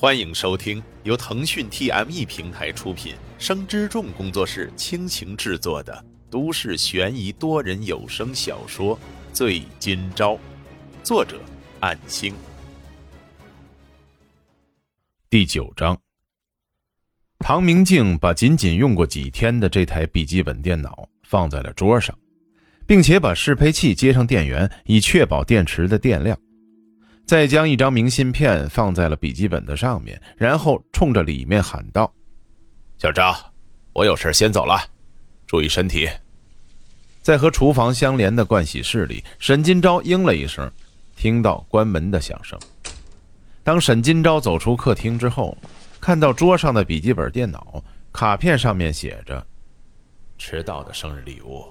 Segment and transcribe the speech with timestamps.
[0.00, 8.96] 欢迎收听由腾讯 TME 平台出品、生之众工作室倾情制作的都市悬疑多人有声小说
[9.32, 10.34] 《醉今朝》，
[11.02, 11.40] 作者：
[11.80, 12.32] 暗星。
[15.28, 16.00] 第九章，
[17.40, 22.16] 唐明镜把仅仅用过几天的这台笔记本电脑放在了桌上，
[22.86, 26.38] 并且把适配器接上电源，以确保电池的电量。
[27.28, 32.10] 再将一张明信片放在了笔记本的上面，然后冲着里面喊道
[32.96, 33.36] ：“小张，
[33.92, 34.80] 我有事先走了，
[35.46, 36.08] 注意身体。”
[37.20, 40.72] 在和厨房相连的盥洗室里，沈金钊应了一声，
[41.16, 42.58] 听到关门的响声。
[43.62, 45.54] 当沈金钊走出客厅之后，
[46.00, 49.46] 看到桌上的笔记本电脑，卡片上面写着
[50.38, 51.66] ：“迟到的生日礼物，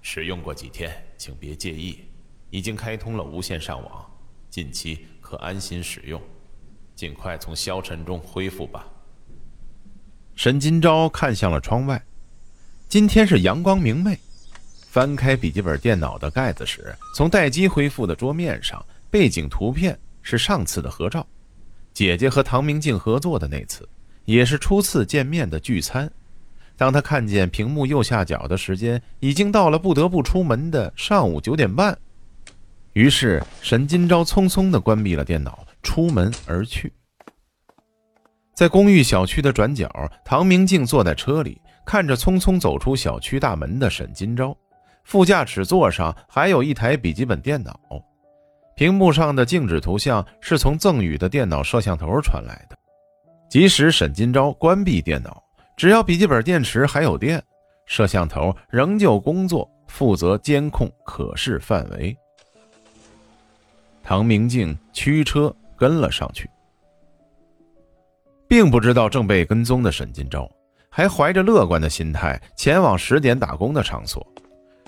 [0.00, 1.98] 使用过几天，请别介意，
[2.48, 4.10] 已经开通了无线上网。”
[4.54, 6.22] 近期可安心使用，
[6.94, 8.86] 尽快从消沉中恢复吧。
[10.36, 12.00] 沈金钊看向了窗外，
[12.88, 14.16] 今天是阳光明媚。
[14.86, 21.26] 翻开笔记本电脑的盖子时，从待机恢复的桌面上，背景图片是上次的合照，
[21.92, 23.88] 姐姐和唐明镜合作的那次，
[24.24, 26.08] 也是初次见面的聚餐。
[26.76, 31.98] 当他看见屏幕右下角的时间，已经到了不得不出门的上午九点半。
[32.94, 36.92] 于是，沈金钊匆匆地关闭了电脑，出门而去。
[38.54, 39.90] 在公寓小区的转角，
[40.24, 44.56] 唐明镜坐在车里，看着匆匆走出小区大门的沈金钊。
[45.02, 47.76] 副驾驶座上还有一台笔记本电脑，
[48.76, 52.78] 屏幕上的静止图像是从赠予的电脑摄像头传来的。
[53.50, 55.42] 即使沈金钊关闭电脑，
[55.76, 57.42] 只要笔记本电池还有电，
[57.86, 62.16] 摄像头仍旧工作，负责监控可视范围。
[64.06, 66.48] 唐明镜驱车跟了上去，
[68.46, 70.46] 并不知道正被跟踪的沈金钊
[70.90, 74.24] 还怀着乐观的心态前往十点打工的场所。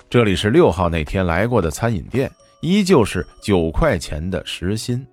[0.07, 5.03] 这里是六号那天来过的餐饮店，依旧是九块钱的时薪。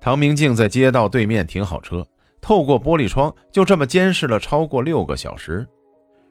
[0.00, 2.06] 唐明镜在街道对面停好车，
[2.40, 5.66] 透过玻璃窗就这么监视了超过六个小时。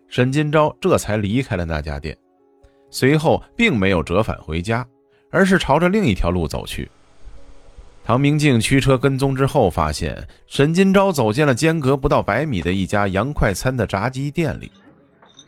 [0.07, 2.17] 沈金钊这才离开了那家店，
[2.89, 4.87] 随后并没有折返回家。
[5.35, 6.89] 而是朝着另一条路走去。
[8.05, 14.71] 唐明镜驱车跟踪之后，发现沈金钊走进了间隔不到百米的一家洋快餐的炸鸡店里。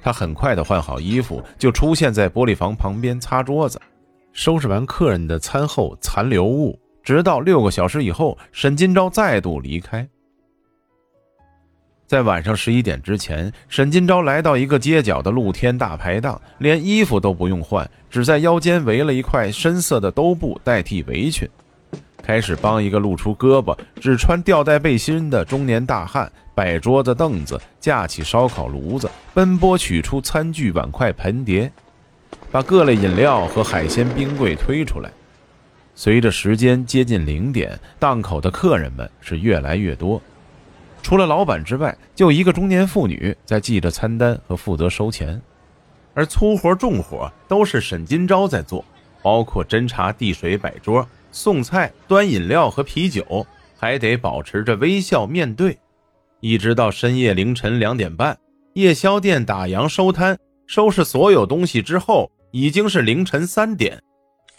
[0.03, 3.79] 他很快的换好衣服，就出现在玻璃房旁边擦桌子，
[4.33, 10.05] 收拾完客人的餐后残留物，直到六个小时以后，沈金钊再度离开。
[12.07, 21.45] 在晚上十一点之前，沈金钊来到一个街角的露天大排档，连衣服都不用换，只在腰间围了一块深色的兜布代替围裙，
[22.23, 31.69] 开始帮一个露出胳膊、只穿吊带背心的中年大汉摆桌子凳子，架起烧烤炉子，奔波取出餐具碗筷盆碟，
[32.49, 35.11] 把各类饮料和海鲜冰柜推出来。
[35.93, 40.21] 随着时间接近零点，档口的客人们是越来越多。
[41.07, 45.41] 除了老板之外，就一个中年妇女在记着餐单和负责收钱，
[46.13, 48.83] 而粗活重活都是沈金钊在做，
[49.21, 53.47] 包括斟茶递水、摆桌、送菜、端饮料和啤酒，
[53.77, 55.79] 还得保持着微笑面对，
[56.41, 58.37] 一直到深夜凌晨两点半，
[58.73, 63.97] 夜宵店打烊收摊，收拾所有东西之后，已经是凌晨三点。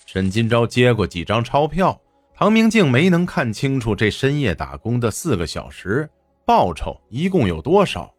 [0.06, 2.00] 沈金钊接过几张钞票，
[2.34, 6.08] 唐明镜没能看清楚这深夜打工的四个小时。
[6.48, 8.10] 报酬一共有多少？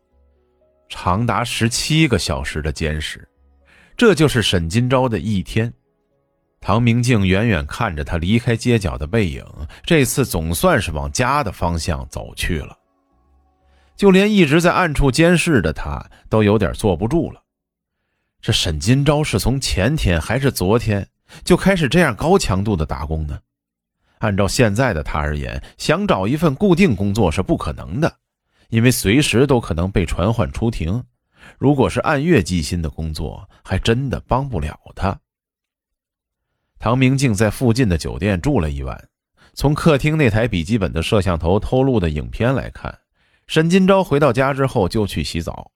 [0.88, 3.28] 长达十七个小时的监视，
[3.98, 5.74] 这就是沈金钊的一天。
[6.62, 9.44] 唐明镜远远看着他离开街角的背影，
[9.84, 12.78] 这次总算是往家的方向走去了。
[13.96, 17.42] 就连一直在暗处监视的他，都有点坐不住了。
[18.40, 21.04] 这沈金钊是从前天还是昨天
[21.44, 23.40] 就开始这样高强度的打工呢？
[24.20, 28.18] 按照现在的他而言，想找一份固定工作是不可能的，
[28.70, 31.04] 因为随时都可能被传唤出庭。
[31.58, 35.20] 如果是按月计薪的工作，还真的帮不了他。
[36.78, 39.10] 唐明镜在附近的酒店住了一晚，
[39.54, 43.00] 从客厅那台笔记本的摄像头偷录的影片来看，
[43.48, 45.72] 沈金钊回到家之后就去洗澡，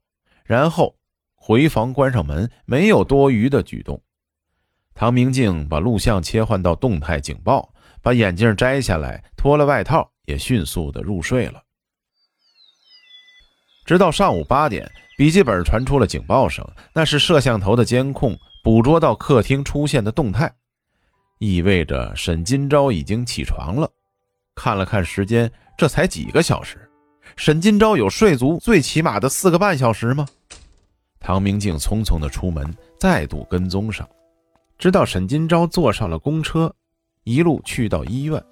[0.45, 0.97] 然后
[1.35, 4.01] 回房关上门，没有多余的举动。
[4.93, 7.72] 唐明镜把录像切换到动态警报。
[8.03, 11.63] 把眼镜摘下来，脱了外套，也迅速的入睡了。
[13.85, 20.53] 直到上午八点，笔记本传出了警报声，那是摄像头的监控捕捉到客厅出现的动态，
[21.39, 23.89] 意味着沈金钊已经起床了。
[24.53, 26.77] 看了看时间，这才几个小时。
[27.35, 30.27] 沈金钊有睡足最起码的四个半小时吗？
[31.19, 34.07] 唐明镜匆匆的出门，再度跟踪上，
[34.77, 36.73] 直到沈金钊坐上了公车，
[37.23, 38.43] 一路去到医院。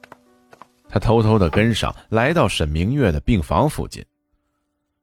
[0.87, 4.03] 他偷偷的跟上来到沈明月的病房附近。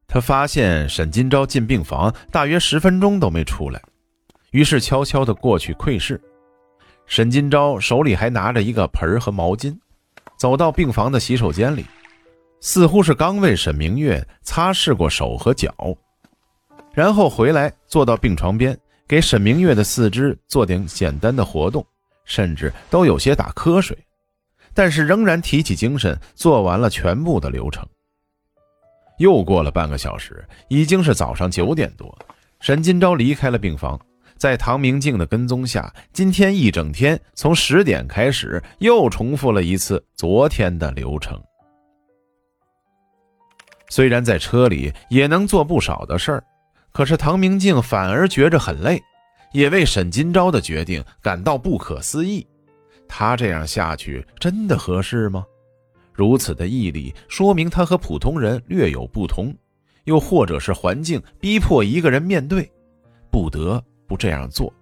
[0.07, 3.83] 他发现沈金钊进病房大约十分钟都没出来，
[4.51, 6.21] 于是悄悄的过去窥视。
[7.07, 9.77] 沈金钊手里还拿着一个盆和毛巾，
[10.37, 11.85] 走到病房的洗手间里。
[12.61, 15.73] 似乎是刚为沈明月擦拭过手和脚，
[16.93, 18.77] 然后回来坐到病床边，
[19.07, 21.87] 给沈明月的四肢做点简单的活动，
[22.29, 23.99] 甚至都有些打瞌睡，
[24.73, 27.85] 但是仍然提起精神做完了全部的流程。
[29.19, 32.17] 又过了半个小时，已经是早上九点多，
[32.61, 33.99] 沈金钊离开了病房，
[34.37, 41.43] 在唐明镜的跟踪下，今天一整天从十点开始，又重复了一次昨天的流程。
[43.89, 46.45] 虽然在车里也能做不少的事儿，
[46.93, 49.03] 可是唐明镜反而觉着很累，
[49.53, 52.47] 也为沈金钊的决定感到不可思议。
[53.07, 55.45] 他这样下去真的合适吗？
[56.13, 59.55] 如此的毅力，说明他和普通人略有不同，
[60.05, 62.71] 又或者是环境逼迫一个人面对，
[63.31, 64.73] 不得不这样做。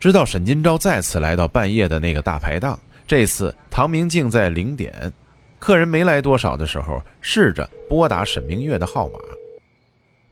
[0.00, 5.12] 直到沈金钊再次来到半夜的那个大排档，这次唐明镜在零点。
[5.58, 9.18] 客人没来多少的时候，试着拨打沈明月的号码，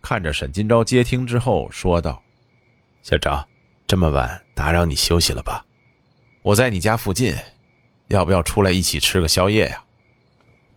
[0.08, 2.22] 看着沈金钊接听之后说道
[3.02, 3.44] ：“小张，
[3.88, 5.66] 这么晚打扰你休息了吧？
[6.42, 7.34] 我在你家附近，
[8.06, 9.82] 要不要出来一起吃个宵夜呀？”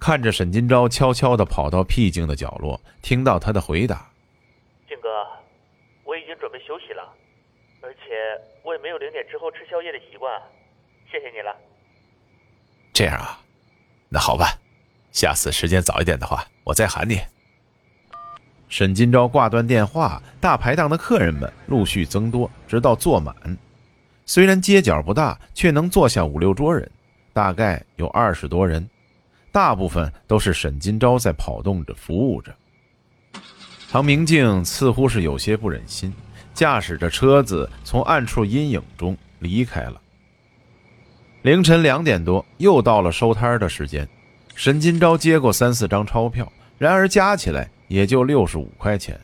[0.02, 4.10] 看着沈金钊悄悄地跑到僻静的角落，听到他的回答
[4.90, 5.08] ：“静哥，
[6.06, 7.14] 我已经准备休息了，
[7.84, 8.00] 而且
[8.64, 10.42] 我也没有零点之后吃宵夜的习惯，
[11.12, 11.56] 谢谢你了。”
[12.92, 13.40] 这样啊。
[14.10, 14.58] 那好吧，
[15.12, 17.22] 下次时间早一点的话，我再喊你。
[18.70, 23.36] 沈金钊挂断电话，大排档的客人们陆续增多，直到坐满。
[24.26, 26.90] 虽然街角不大，却能坐下五六桌人，
[27.34, 28.88] 大概有二十多人，
[29.52, 32.54] 大部分都是沈金钊在跑动着服务着。
[33.92, 36.14] 唐明镜似乎是有些不忍心，
[36.54, 40.00] 驾驶着车子从暗处阴影中离开了。
[41.42, 44.08] 凌晨两点多，又到了收摊的时间。
[44.54, 49.20] 沈金钊接过三四张钞票，然而加起来也就六十五块钱。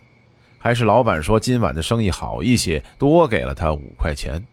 [0.58, 4.46] 还是老板说今晚的生意好一些，多给了他五块钱。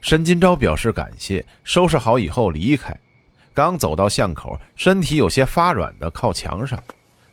[0.00, 2.96] 沈金钊表示感谢，收拾好以后离开。
[3.52, 6.82] 刚走到巷口，身体有些发软的靠墙上，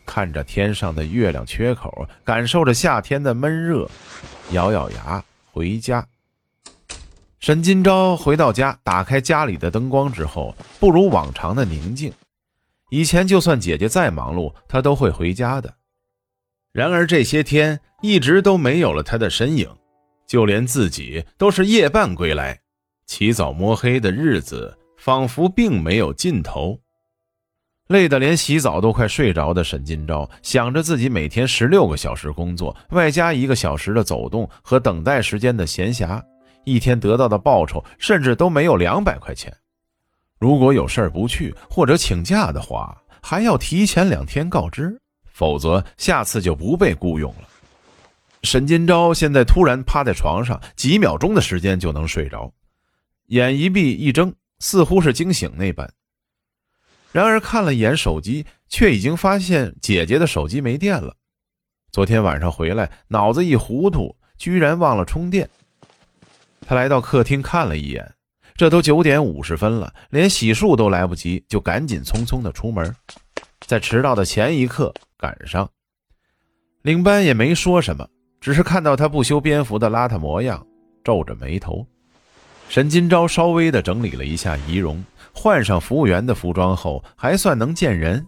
[0.06, 3.90] 看着天上的月亮缺口，感受着夏天的闷热，
[4.52, 6.06] 咬咬牙回家。
[7.40, 12.14] 沈金钊回到家，打开家里的灯光之后，不如往常的宁静。
[12.90, 15.74] 以前就算姐姐再忙碌，他都会回家的。
[16.74, 19.68] 然而这些天一直都没有了他的身影，
[20.26, 22.60] 就连自己都是夜半归来，
[23.06, 26.80] 起早摸黑的日子仿佛并没有尽头。
[27.88, 36.24] 累得连洗澡都快睡着的沈金钊，想着自己每天十六个小时工作，外加一个小时的走动和等待时间的闲暇。
[36.64, 39.52] 一天得到的报酬甚至都没有两百块钱。
[40.40, 45.01] 如果有事不去或者请假的话，还要提前两天告知，
[45.42, 47.48] 否则下次就不被雇佣了。
[48.44, 52.54] 沈金钊现在突然趴在床上，几秒钟的时间就能睡着，
[53.30, 55.92] 眼一闭一睁，似乎是惊醒那般。
[57.12, 61.16] 然而看了一眼手机，却已经发现姐姐的手机没电了。
[61.92, 65.50] 昨天晚上回来，脑子一糊涂，居然忘了充电。
[66.68, 68.14] 他来到客厅看了一眼，
[68.56, 72.96] 这都九点五十分了，连洗漱都来不及，就赶紧匆匆的出门，
[73.66, 75.70] 在迟到的前一刻赶上。
[76.82, 78.06] 领班也没说什么，
[78.42, 80.66] 只是看到他不修边幅的邋遢模样，
[81.04, 81.86] 皱着眉头。
[82.68, 88.26] 沈金钊稍微的整理了一下仪容，换上服务员的服装后，还算能见人。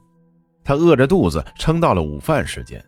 [0.63, 2.83] 他饿着肚子撑到了午饭时间。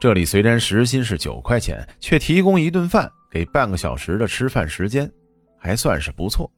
[0.00, 3.10] 这里虽然时薪是九块钱，却提供一顿饭。
[3.30, 5.10] 给半个小时的吃饭时间，
[5.58, 6.48] 还算是不错。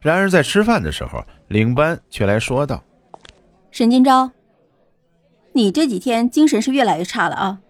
[0.00, 2.80] 然而在吃饭的时候，领班却来说道
[3.72, 4.30] ：“沈金钊，
[5.52, 7.60] 你这几天精神是越来越差了啊，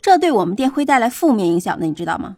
[0.00, 2.36] 这对我们店会带来负面影响的，你知道吗？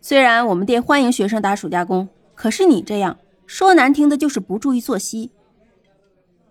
[0.00, 5.30] 虽然我们店欢迎学生打暑假工，可是你这样说难听的就是不注意作息。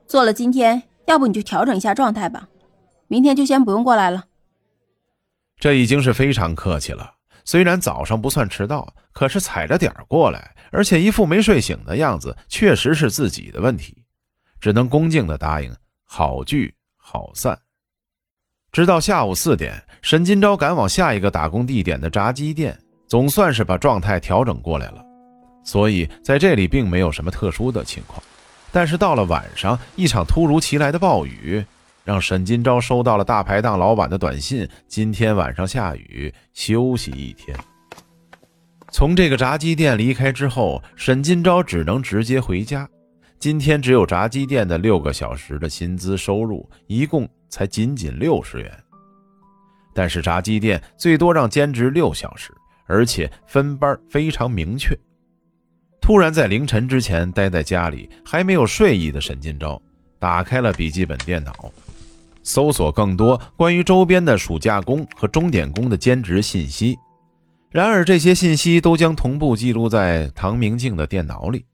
[0.07, 2.49] 做了今天，要不你就调整一下状态吧，
[3.07, 4.25] 明天就先不用过来了。”
[5.59, 7.15] 这已经是非常客气了。
[7.43, 14.03] 虽然早上不算迟到，可是踩着点儿过来，而且一副没睡醒的样子，确实是自己的问题，
[14.59, 15.75] 只能恭敬的答应
[16.13, 17.57] 好聚好散。
[18.73, 22.77] 直到下午四点，沈金钊赶往下一个打工地点的炸鸡店，
[23.07, 25.01] 总算是把状态调整过来了，
[25.63, 28.21] 所以在这里并没有什么特殊的情况。
[28.73, 31.63] 但是到了晚上，一场突如其来的暴雨。
[32.03, 37.57] 让沈金钊收到了大排档老板的短信：今天晚上下雨，休息一天。
[38.91, 42.85] 从这个炸鸡店离开之后，沈金钊只能直接回家。
[43.41, 48.71] 今天只有炸鸡店的六个小时的薪资收入，一共才仅仅六十元。
[49.95, 52.53] 但是炸鸡店最多让兼职六小时，
[52.85, 54.95] 而且分班非常明确。
[55.99, 59.81] 突然在凌晨之前待在家里还没有睡意的沈金钊，
[60.19, 61.73] 打开了笔记本电脑。
[62.43, 66.95] 搜索更多关于周边的暑假工和钟点工的兼职信息，
[67.71, 71.65] 然而这些信息都将同步记录在唐明镜的电脑里。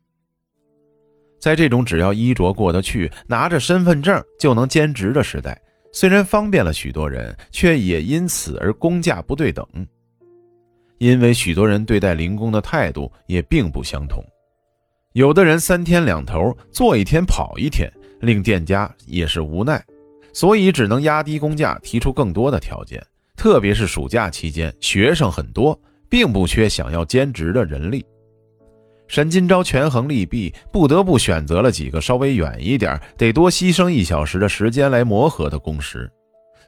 [1.39, 5.59] 在这种只要衣着过得去、拿着身份证就能兼职的时代，
[5.91, 9.65] 虽然方便了许多人，却也因此而工价不对等。
[10.97, 14.23] 因为许多人对待零工的态度也并不相同，
[15.13, 19.83] 有的人三天两头做一天跑一天，令店家也是无奈。
[20.33, 23.03] 所以只能压低工价，提出更多的条件。
[23.35, 25.79] 特别是暑假期间，学生很多，
[26.09, 28.03] 并不缺想要兼职的人力。
[29.07, 36.11] 沈金钊权衡利弊，不得不选择了几个稍微远一点、得多牺牲一小时的时间来磨合的工时。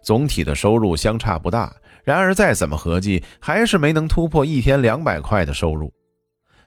[0.01, 5.93] 总体的收入相差不大，然而再怎么合计，还是没能突破一天两百块的收入。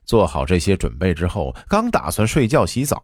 [0.05, 3.03] 做好这些准备之后，刚打算睡觉洗澡，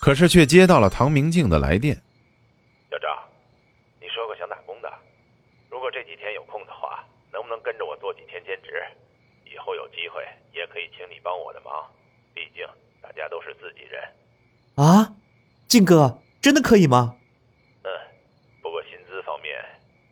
[0.00, 1.94] 可是却接到了唐明镜的来电。
[2.90, 3.08] 小赵，
[4.00, 4.88] 你说过想打工的，
[5.68, 8.80] 如果这几天有空的话，能不能跟着我做几天兼职？
[9.54, 10.20] 以后有机会
[10.52, 11.70] 也可以请你帮我的忙，
[12.34, 12.66] 毕竟
[13.00, 14.02] 大家都是自己人。
[14.74, 15.14] 啊，
[15.68, 17.14] 靖哥，真的可以吗？
[17.84, 17.88] 嗯，
[18.60, 19.54] 不过薪资方面，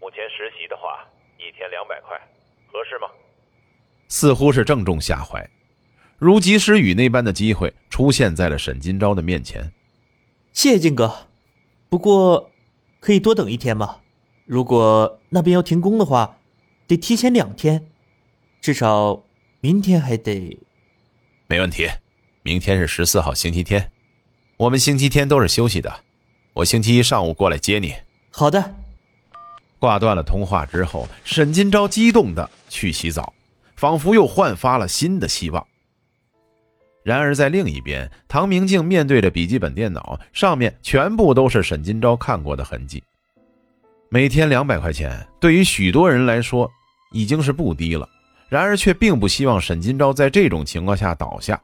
[0.00, 1.04] 目前实习的话，
[1.36, 2.16] 一天两百块，
[2.70, 3.08] 合适吗？
[4.06, 5.44] 似乎是正中下怀，
[6.18, 9.72] 如及时雨那般的机会出现在了沈金钊的面前。
[10.52, 11.26] 谢谢靖哥，
[11.88, 12.48] 不过。
[13.00, 13.98] 可以多等一天吗？
[14.44, 16.38] 如果那边要停工的话，
[16.86, 17.90] 得提前两天，
[18.60, 19.24] 至少
[19.64, 20.58] 明天还得。
[21.46, 21.88] 没问题，
[22.42, 23.92] 明天是十四号星期天，
[24.56, 26.00] 我们星期天都是休息的。
[26.52, 27.94] 我星期一上午过来接你。
[28.32, 28.74] 好的。
[29.78, 33.32] 挂断了通话之后，沈金钊激动的去洗澡，
[33.76, 35.64] 仿佛又焕发了新的希望。
[37.04, 43.00] 然而，在另一边，唐明镜面对着笔记本电脑，上面全部都是沈金钊看过的痕迹。
[44.08, 46.68] 每天两百块钱，对于许多人来说
[47.12, 48.08] 已经是不低了。
[48.52, 51.58] 然而，却并不希望沈金钊在这种情况下倒下。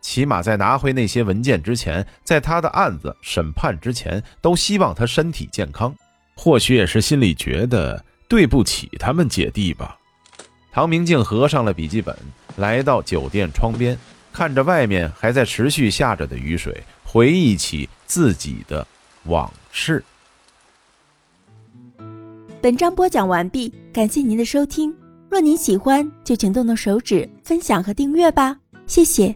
[0.00, 5.94] 起码在拿回那些文件之前，在他的案子审判之前，都希望他身体健康。
[6.34, 9.98] 或许也是心里觉得对不起他们姐弟吧。
[10.72, 12.16] 唐明镜合上了笔记本，
[12.56, 13.94] 来到酒店窗边。
[14.32, 18.86] 看着外面还在持续下着的雨水，回忆起自己的
[19.24, 20.02] 往事。
[22.62, 25.05] 本章播讲完毕，感谢您的收听。
[25.28, 29.34] 若您喜欢，就请动动手指分享和订阅吧，谢谢。